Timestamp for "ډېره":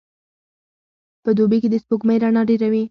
2.49-2.67